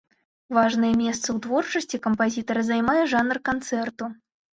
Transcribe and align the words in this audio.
Важнае 0.57 0.89
месца 1.01 1.25
ў 1.25 1.35
творчасці 1.45 1.99
кампазітара 2.05 2.63
займае 2.71 3.03
жанр 3.13 3.41
канцэрту. 3.51 4.09